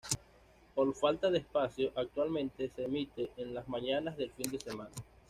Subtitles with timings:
[0.73, 4.89] Por falta de espacio actualmente se emite en las mañanas del fin de semana.